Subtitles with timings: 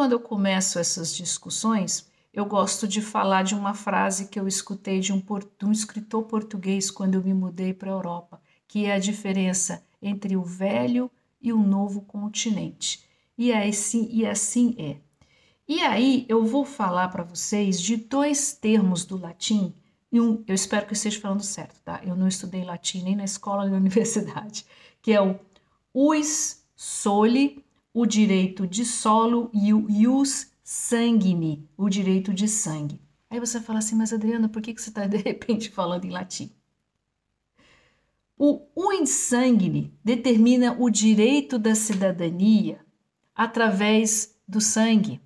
[0.00, 4.98] quando eu começo essas discussões, eu gosto de falar de uma frase que eu escutei
[4.98, 8.94] de um, de um escritor português quando eu me mudei para a Europa, que é
[8.94, 13.04] a diferença entre o velho e o novo continente.
[13.36, 14.96] E assim, e assim é.
[15.68, 19.74] E aí eu vou falar para vocês de dois termos do latim,
[20.10, 22.00] e um, eu espero que eu esteja falando certo, tá?
[22.02, 24.64] Eu não estudei latim nem na escola nem na universidade,
[25.02, 25.38] que é o
[25.92, 27.62] us soli,
[27.92, 33.00] o direito de solo, e o ius sanguine, o direito de sangue.
[33.28, 36.10] Aí você fala assim, mas Adriana, por que, que você está de repente falando em
[36.10, 36.52] latim?
[38.38, 42.80] O uns sanguine determina o direito da cidadania
[43.34, 45.20] através do sangue.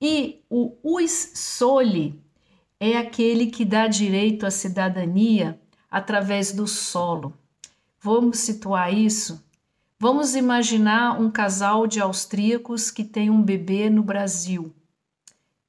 [0.00, 2.20] E o us soli
[2.80, 7.32] é aquele que dá direito à cidadania através do solo.
[8.00, 9.43] Vamos situar isso?
[10.06, 14.70] Vamos imaginar um casal de austríacos que tem um bebê no Brasil.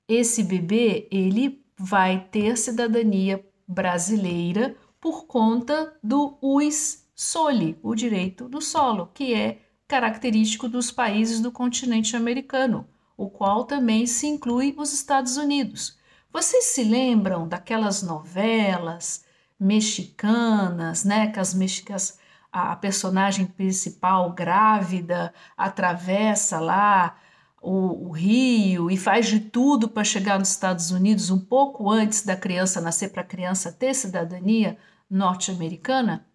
[0.09, 8.59] Esse bebê, ele vai ter cidadania brasileira por conta do us soli, o direito do
[8.59, 14.91] solo, que é característico dos países do continente americano, o qual também se inclui os
[14.91, 15.97] Estados Unidos.
[16.29, 19.23] Vocês se lembram daquelas novelas
[19.57, 22.19] mexicanas, né, que as mexicanas
[22.55, 27.17] a personagem principal grávida atravessa lá
[27.61, 32.23] o, o, rio e faz de tudo para chegar nos Estados Unidos um pouco antes
[32.23, 34.77] da criança nascer, para a criança ter cidadania
[35.09, 36.25] norte-americana?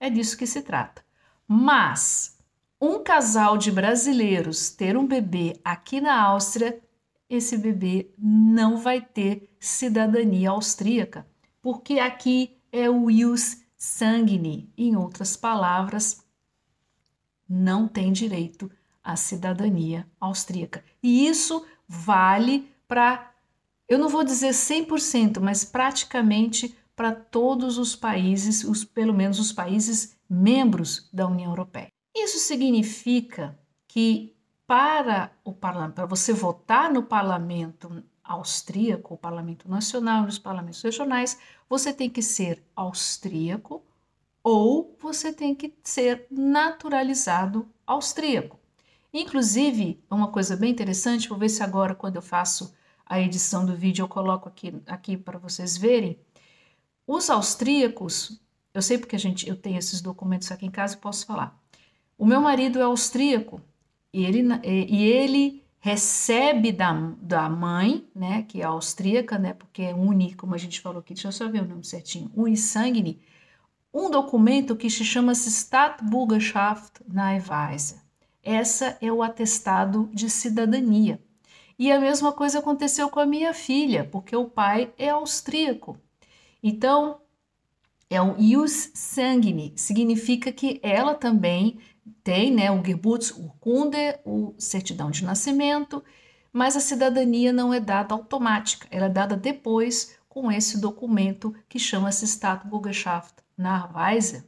[0.00, 1.04] É disso que se trata.
[1.46, 2.36] Mas
[2.80, 6.80] um casal de brasileiros ter um bebê aqui na Áustria,
[7.28, 11.24] esse bebê não vai ter cidadania austríaca,
[11.62, 16.22] porque aqui é o ius sanguine, em outras palavras,
[17.48, 18.70] não tem direito
[19.02, 20.84] à cidadania austríaca.
[21.02, 23.34] E isso vale para,
[23.88, 29.50] eu não vou dizer 100%, mas praticamente para todos os países, os, pelo menos os
[29.50, 31.90] países membros da União Europeia.
[32.14, 33.58] Isso significa
[33.88, 34.36] que
[34.66, 40.80] para o parlamento, para você votar no parlamento austríaco, o parlamento nacional e os parlamentos
[40.80, 43.82] regionais, você tem que ser austríaco
[44.42, 48.58] ou você tem que ser naturalizado austríaco.
[49.12, 52.72] Inclusive, uma coisa bem interessante, vou ver se agora, quando eu faço
[53.04, 56.16] a edição do vídeo, eu coloco aqui, aqui para vocês verem.
[57.04, 58.40] Os austríacos,
[58.72, 61.60] eu sei porque a gente, eu tenho esses documentos aqui em casa e posso falar.
[62.16, 63.60] O meu marido é austríaco
[64.12, 69.94] e ele, e ele recebe da, da mãe, né, que é austríaca, né, porque é
[69.94, 73.20] uni, como a gente falou aqui, deixa eu só ver o nome certinho, unisanguine,
[73.92, 77.96] um documento que se chama Staatsbürgerschaft Nachweise.
[78.42, 81.20] Essa é o atestado de cidadania.
[81.78, 85.98] E a mesma coisa aconteceu com a minha filha, porque o pai é austríaco.
[86.62, 87.20] Então,
[88.08, 91.78] é o Ius Sanguine, significa que ela também
[92.22, 96.02] tem né, o Geburtsurkunde, o certidão de nascimento,
[96.52, 101.78] mas a cidadania não é dada automática, ela é dada depois com esse documento que
[101.78, 104.44] chama-se Staatsbürgerschaft Nachweise.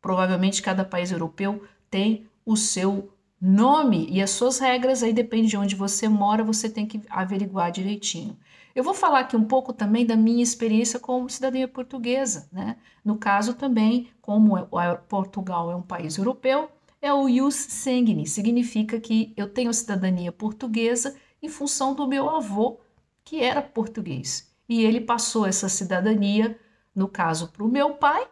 [0.00, 5.56] Provavelmente cada país europeu tem o seu nome e as suas regras, aí depende de
[5.56, 8.36] onde você mora, você tem que averiguar direitinho.
[8.76, 12.76] Eu vou falar aqui um pouco também da minha experiência como cidadania portuguesa, né?
[13.02, 16.68] No caso também, como é, Portugal é um país europeu,
[17.00, 22.78] é o ius sanguine, significa que eu tenho cidadania portuguesa em função do meu avô,
[23.24, 24.54] que era português.
[24.68, 26.60] E ele passou essa cidadania,
[26.94, 28.28] no caso, para o meu pai,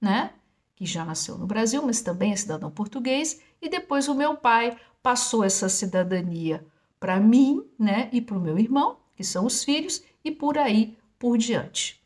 [0.00, 0.30] né?
[0.76, 4.76] Que já nasceu no Brasil, mas também é cidadão português, e depois o meu pai
[5.02, 6.64] passou essa cidadania
[7.00, 8.08] para mim, né?
[8.12, 11.99] E para o meu irmão, que são os filhos, e por aí por diante.